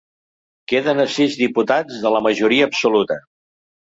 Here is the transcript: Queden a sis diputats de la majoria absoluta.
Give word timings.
Queden 0.71 1.01
a 1.03 1.03
sis 1.15 1.35
diputats 1.41 1.99
de 2.05 2.13
la 2.15 2.21
majoria 2.29 2.65
absoluta. 2.71 3.19